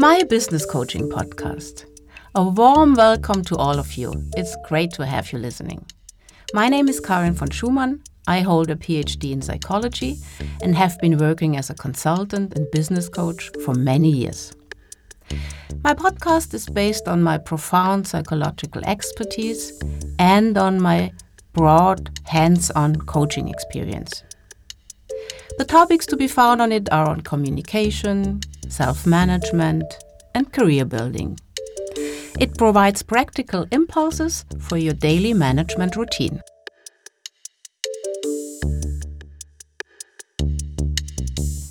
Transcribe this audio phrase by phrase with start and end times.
[0.00, 1.84] my business coaching podcast.
[2.34, 4.14] A warm welcome to all of you.
[4.34, 5.84] It's great to have you listening.
[6.54, 8.02] My name is Karin von Schumann.
[8.26, 10.16] I hold a PhD in psychology
[10.62, 14.54] and have been working as a consultant and business coach for many years.
[15.84, 19.78] My podcast is based on my profound psychological expertise
[20.18, 21.12] and on my
[21.52, 24.22] broad hands on coaching experience.
[25.58, 28.40] The topics to be found on it are on communication,
[28.70, 29.98] self management,
[30.34, 31.38] and career building.
[32.38, 36.40] It provides practical impulses for your daily management routine.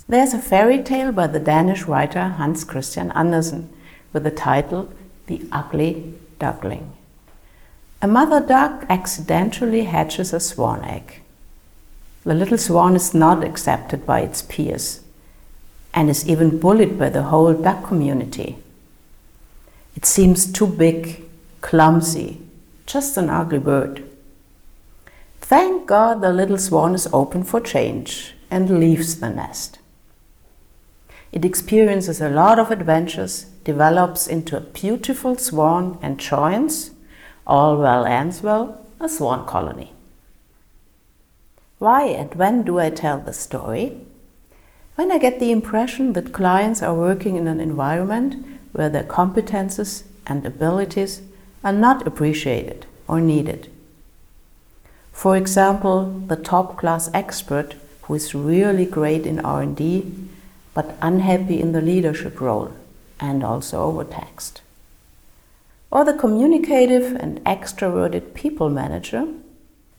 [0.08, 3.72] There's a fairy tale by the Danish writer Hans Christian Andersen
[4.12, 4.92] with the title
[5.26, 6.92] The Ugly Duckling.
[8.02, 11.20] A mother duck accidentally hatches a swan egg.
[12.24, 15.00] The little swan is not accepted by its peers
[15.92, 18.56] and is even bullied by the whole duck community.
[19.96, 21.24] It seems too big,
[21.60, 22.40] clumsy,
[22.86, 24.04] just an ugly bird.
[25.40, 29.78] Thank God the little swan is open for change and leaves the nest.
[31.32, 36.90] It experiences a lot of adventures, develops into a beautiful swan, and joins,
[37.46, 39.92] all well ends well, a swan colony.
[41.78, 43.98] Why and when do I tell the story?
[45.00, 50.02] When I get the impression that clients are working in an environment where their competences
[50.26, 51.22] and abilities
[51.64, 53.70] are not appreciated or needed.
[55.10, 60.12] For example, the top class expert who is really great in R&D
[60.74, 62.70] but unhappy in the leadership role
[63.18, 64.60] and also overtaxed.
[65.90, 69.26] Or the communicative and extroverted people manager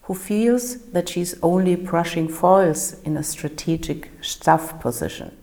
[0.04, 5.38] who feels that she's only brushing foils in a strategic staff position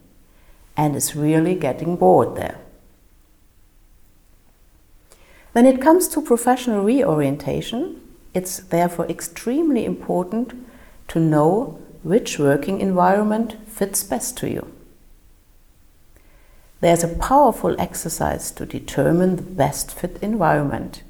[0.76, 2.58] and is really getting bored there.
[5.52, 8.00] When it comes to professional reorientation,
[8.34, 10.54] it's therefore extremely important
[11.08, 14.72] to know which working environment fits best to you.
[16.80, 21.02] There's a powerful exercise to determine the best fit environment.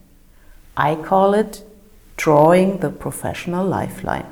[0.77, 1.63] I call it
[2.19, 4.27] drawing the professional lifeline.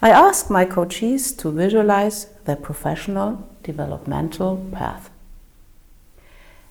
[0.00, 5.10] I ask my coaches to visualize their professional developmental path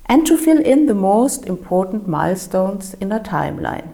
[0.08, 3.94] and to fill in the most important milestones in a timeline.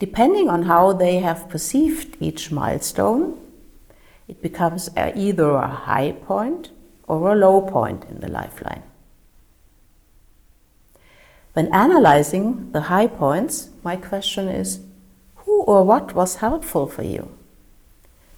[0.00, 3.38] Depending on how they have perceived each milestone,
[4.26, 6.70] it becomes either a high point
[7.06, 8.82] or a low point in the lifeline.
[11.52, 14.80] When analyzing the high points, my question is
[15.36, 17.28] who or what was helpful for you?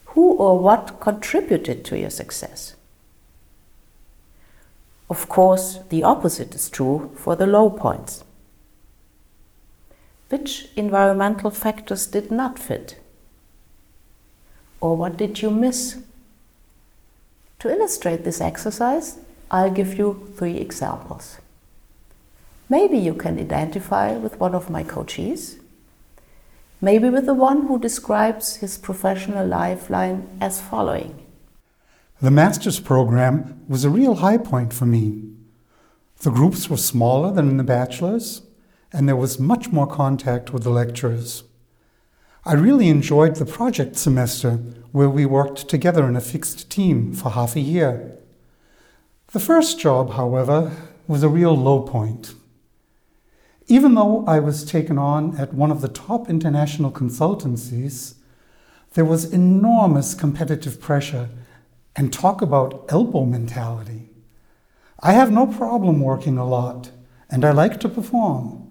[0.06, 2.74] Who or what contributed to your success?
[5.10, 8.24] Of course, the opposite is true for the low points.
[10.30, 12.98] Which environmental factors did not fit?
[14.80, 15.98] Or what did you miss?
[17.58, 19.18] To illustrate this exercise,
[19.50, 21.36] I'll give you three examples.
[22.72, 25.58] Maybe you can identify with one of my coaches,
[26.80, 31.14] maybe with the one who describes his professional lifeline as following.
[32.22, 35.22] The master's program was a real high point for me.
[36.20, 38.40] The groups were smaller than in the bachelor's,
[38.90, 41.44] and there was much more contact with the lecturers.
[42.46, 44.52] I really enjoyed the project semester
[44.92, 48.16] where we worked together in a fixed team for half a year.
[49.32, 50.72] The first job, however,
[51.06, 52.34] was a real low point.
[53.66, 58.14] Even though I was taken on at one of the top international consultancies,
[58.94, 61.28] there was enormous competitive pressure
[61.96, 64.10] and talk about elbow mentality.
[65.00, 66.90] I have no problem working a lot,
[67.30, 68.62] and I like to perform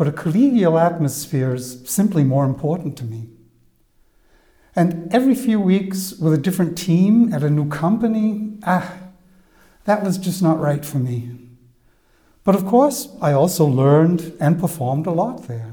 [0.00, 3.28] but a collegial atmosphere is simply more important to me.
[4.74, 8.94] And every few weeks with a different team at a new company, ah,
[9.84, 11.39] that was just not right for me.
[12.44, 15.72] But of course, I also learned and performed a lot there.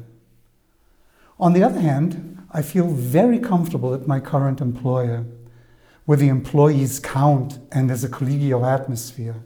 [1.39, 5.25] On the other hand, I feel very comfortable at my current employer,
[6.05, 9.43] where the employees count and there's a collegial atmosphere.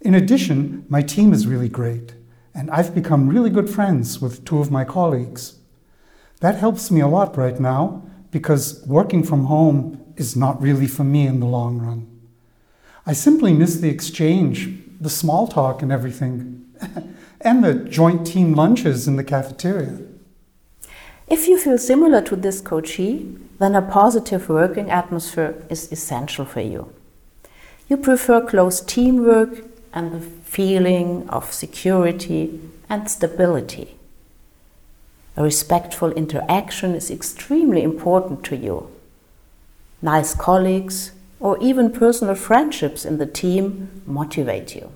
[0.00, 2.14] In addition, my team is really great
[2.54, 5.58] and I've become really good friends with two of my colleagues.
[6.40, 11.04] That helps me a lot right now because working from home is not really for
[11.04, 12.06] me in the long run.
[13.06, 16.66] I simply miss the exchange, the small talk and everything,
[17.40, 19.98] and the joint team lunches in the cafeteria.
[21.28, 26.60] If you feel similar to this coachee, then a positive working atmosphere is essential for
[26.60, 26.92] you.
[27.88, 33.96] You prefer close teamwork and the feeling of security and stability.
[35.36, 38.90] A respectful interaction is extremely important to you.
[40.02, 44.92] Nice colleagues or even personal friendships in the team motivate you.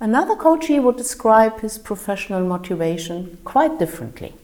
[0.00, 4.34] Another coachee would describe his professional motivation quite differently.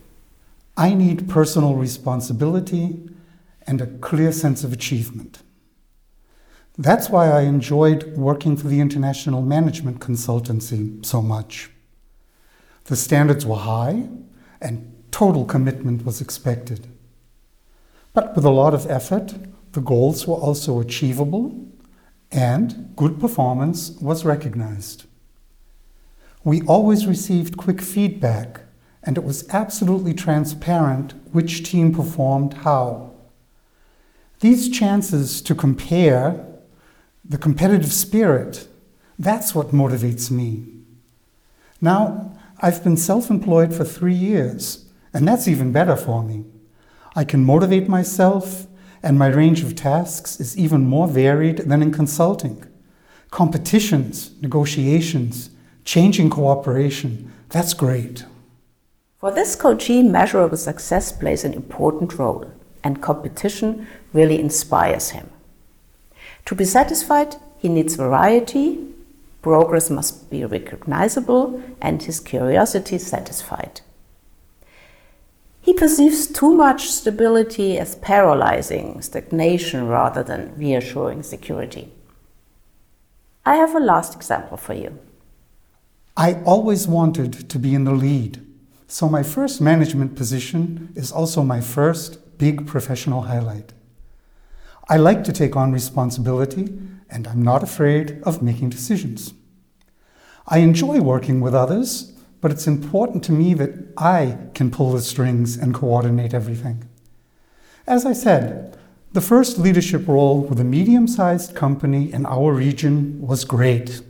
[0.76, 3.08] I need personal responsibility
[3.66, 5.42] and a clear sense of achievement.
[6.76, 11.70] That's why I enjoyed working for the International Management Consultancy so much.
[12.84, 14.08] The standards were high
[14.60, 16.86] and total commitment was expected.
[18.12, 19.34] But with a lot of effort,
[19.72, 21.66] the goals were also achievable
[22.30, 25.04] and good performance was recognized.
[26.44, 28.62] We always received quick feedback
[29.02, 33.12] and it was absolutely transparent which team performed how.
[34.40, 36.46] These chances to compare,
[37.24, 38.68] the competitive spirit,
[39.18, 40.66] that's what motivates me.
[41.80, 46.44] Now, I've been self employed for three years, and that's even better for me.
[47.16, 48.67] I can motivate myself,
[49.02, 52.64] and my range of tasks is even more varied than in consulting.
[53.30, 55.50] Competitions, negotiations,
[55.84, 58.24] changing cooperation, that's great.
[59.18, 62.50] For this coachee, measurable success plays an important role,
[62.84, 65.30] and competition really inspires him.
[66.46, 68.88] To be satisfied, he needs variety,
[69.42, 73.80] Progress must be recognizable and his curiosity satisfied.
[75.68, 81.92] He perceives too much stability as paralyzing stagnation rather than reassuring security.
[83.44, 84.98] I have a last example for you.
[86.16, 88.42] I always wanted to be in the lead,
[88.86, 93.74] so my first management position is also my first big professional highlight.
[94.88, 96.78] I like to take on responsibility
[97.10, 99.34] and I'm not afraid of making decisions.
[100.46, 105.00] I enjoy working with others, but it's important to me that I can pull the
[105.00, 106.88] strings and coordinate everything.
[107.86, 108.76] As I said,
[109.12, 114.02] the first leadership role with a medium sized company in our region was great.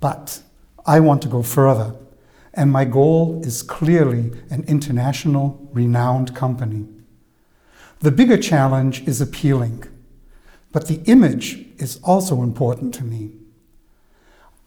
[0.00, 0.42] But
[0.86, 1.94] I want to go further,
[2.54, 6.86] and my goal is clearly an international renowned company.
[8.00, 9.84] The bigger challenge is appealing.
[10.72, 13.32] But the image is also important to me.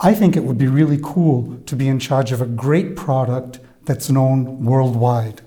[0.04, 3.60] I think it would be really cool to be in charge of a great product
[3.86, 5.42] that's known worldwide.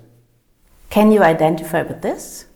[0.91, 2.47] Can you identify with this?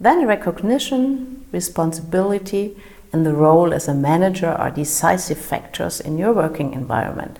[0.00, 2.76] Then recognition, responsibility,
[3.12, 7.38] and the role as a manager are decisive factors in your working environment.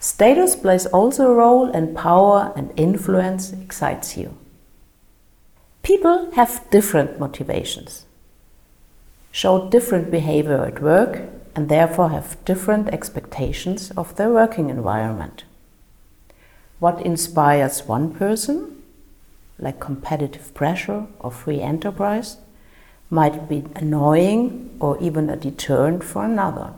[0.00, 4.36] Status plays also a role, and power and influence excites you.
[5.84, 8.04] People have different motivations,
[9.30, 11.22] show different behavior at work,
[11.54, 15.44] and therefore have different expectations of their working environment.
[16.80, 18.82] What inspires one person,
[19.58, 22.38] like competitive pressure or free enterprise,
[23.10, 26.74] might be annoying or even a deterrent for another.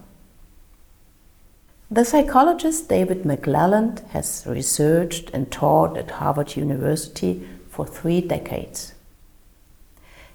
[1.90, 8.92] The psychologist David McClelland has researched and taught at Harvard University for three decades.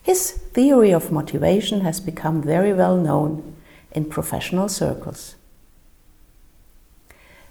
[0.01, 3.55] His theory of motivation has become very well known
[3.91, 5.35] in professional circles.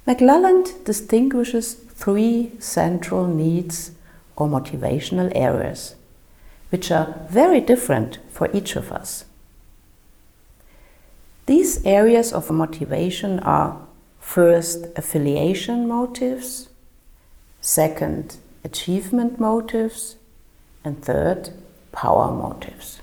[0.06, 3.92] McClelland distinguishes three central needs
[4.36, 5.94] or motivational areas,
[6.70, 9.24] which are very different for each of us.
[11.46, 13.86] These areas of motivation are
[14.20, 16.68] first, affiliation motives,
[17.60, 20.16] second, achievement motives,
[20.84, 21.50] and third,
[21.92, 23.00] power motives.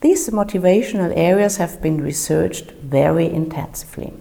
[0.00, 4.14] These motivational areas have been researched very intensively.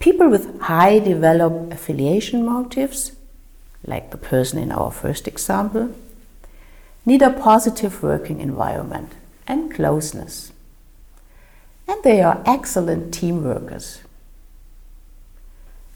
[0.00, 3.12] People with high developed affiliation motives,
[3.86, 5.94] like the person in our first example,
[7.06, 9.12] need a positive working environment
[9.46, 10.52] and closeness.
[11.86, 14.00] And they are excellent team workers.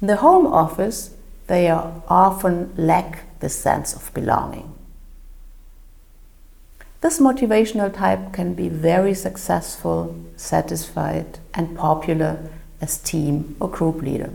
[0.00, 1.14] In the home office,
[1.47, 4.75] they often lack the sense of belonging.
[7.04, 12.49] This motivational type can be very successful, satisfied, and popular
[12.80, 14.32] as team or group leader.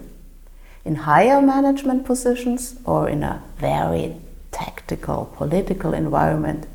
[0.85, 4.17] In higher management positions or in a very
[4.51, 6.67] tactical political environment,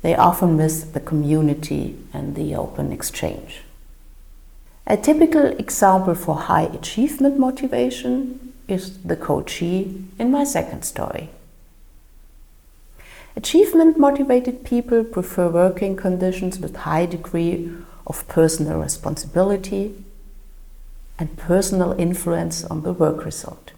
[0.00, 3.60] they often miss the community and the open exchange.
[4.86, 11.28] A typical example for high achievement motivation is the coachee in my second story.
[13.36, 17.70] Achievement motivated people prefer working conditions with high degree
[18.06, 19.94] of personal responsibility
[21.18, 23.72] and personal influence on the work result.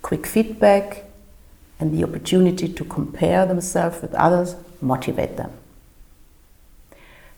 [0.00, 1.04] Quick feedback
[1.78, 5.50] and the opportunity to compare themselves with others motivate them.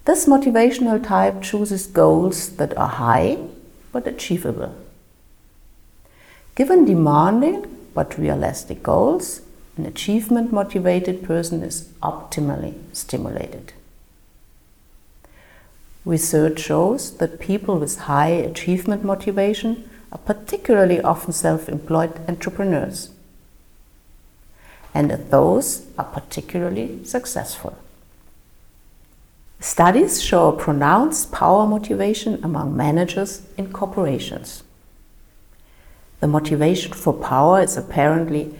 [0.05, 3.39] This motivational type chooses goals that are high
[3.91, 4.77] but achievable.
[6.55, 9.41] Given demanding but realistic goals,
[9.77, 13.73] an achievement motivated person is optimally stimulated.
[16.05, 23.11] Research shows that people with high achievement motivation are particularly often self employed entrepreneurs,
[24.95, 27.77] and that those are particularly successful.
[29.61, 34.63] Studies show a pronounced power motivation among managers in corporations.
[36.21, 38.55] The motivation for power is apparently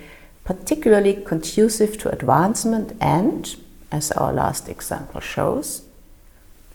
[0.47, 3.57] particularly conducive to advancement and,
[3.91, 5.83] as our last example shows,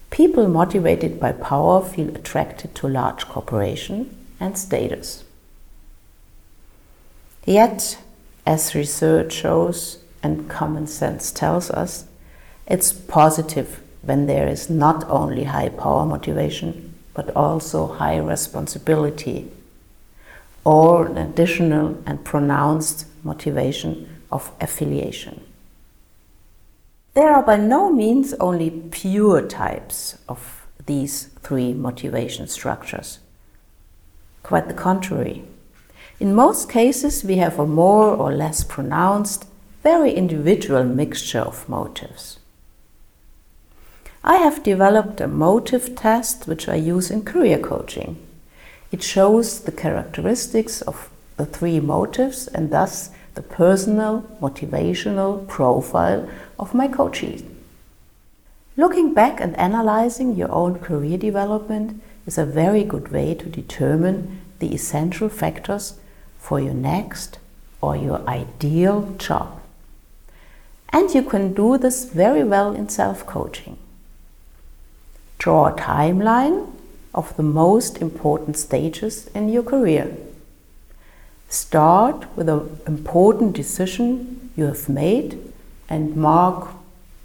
[0.10, 5.24] people motivated by power feel attracted to large corporation and status.
[7.46, 7.98] Yet,
[8.46, 12.06] as research shows and common sense tells us,
[12.68, 19.50] it's positive when there is not only high power motivation, but also high responsibility
[20.66, 25.42] or an additional and pronounced motivation of affiliation.
[27.14, 33.20] There are by no means only pure types of these three motivation structures.
[34.44, 35.44] Quite the contrary.
[36.20, 39.46] In most cases, we have a more or less pronounced,
[39.84, 42.40] very individual mixture of motives.
[44.24, 48.18] I have developed a motive test which I use in career coaching.
[48.92, 56.74] It shows the characteristics of the three motives and thus the personal motivational profile of
[56.74, 57.44] my coachees.
[58.78, 64.42] Looking back and analyzing your own career development is a very good way to determine
[64.60, 66.00] the essential factors
[66.40, 67.38] for your next
[67.82, 69.60] or your ideal job.
[70.90, 73.78] And you can do this very well in self coaching.
[75.38, 76.72] Draw a timeline
[77.14, 80.16] of the most important stages in your career.
[81.52, 85.38] Start with an important decision you have made
[85.90, 86.70] and mark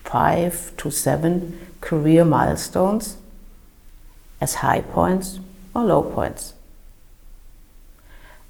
[0.03, 3.19] five to seven career milestones
[4.41, 5.39] as high points
[5.77, 6.55] or low points.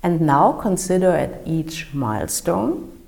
[0.02, 2.98] And now consider at each milestone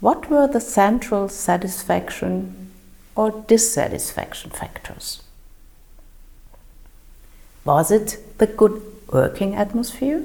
[0.00, 2.70] what were the central satisfaction
[3.14, 5.22] or dissatisfaction factors.
[7.64, 10.22] Was it the good working atmosphere?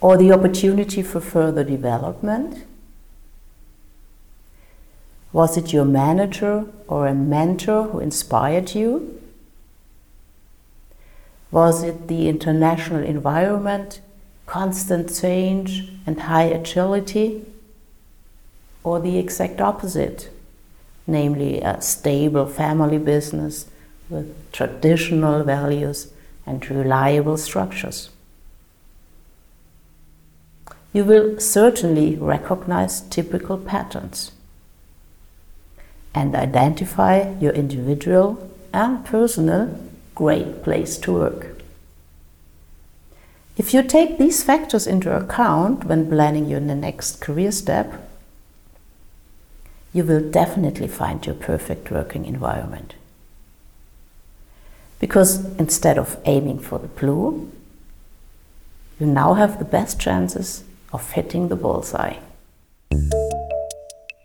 [0.00, 2.64] Or the opportunity for further development?
[5.32, 9.20] Was it your manager or a mentor who inspired you?
[11.50, 14.00] Was it the international environment,
[14.46, 17.44] constant change, and high agility?
[18.84, 20.30] Or the exact opposite,
[21.06, 23.66] namely a stable family business
[24.08, 26.12] with traditional values
[26.46, 28.10] and reliable structures.
[30.92, 34.32] You will certainly recognize typical patterns
[36.14, 39.78] and identify your individual and personal
[40.14, 41.58] great place to work.
[43.56, 48.08] If you take these factors into account when planning your next career step,
[49.92, 52.94] you will definitely find your perfect working environment.
[55.00, 57.50] Because instead of aiming for the blue,
[58.98, 62.16] you now have the best chances of hitting the bullseye.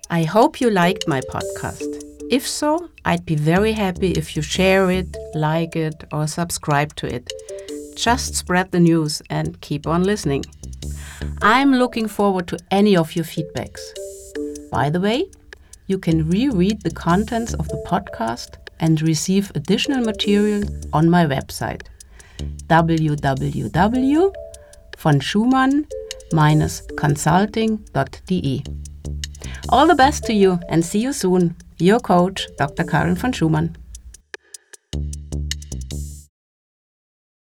[0.10, 2.03] I hope you liked my podcast.
[2.29, 7.08] If so, I'd be very happy if you share it, like it, or subscribe to
[7.15, 7.32] it.
[7.96, 10.46] Just spread the news and keep on listening.
[11.41, 13.82] I'm looking forward to any of your feedbacks.
[14.72, 15.25] By the way,
[15.88, 21.84] you can reread the contents of the podcast and receive additional material on my website
[26.33, 28.63] www.von-consulting.de.
[29.69, 31.55] All the best to you and see you soon.
[31.79, 32.83] Your coach, Dr.
[32.83, 33.75] Karin von Schumann.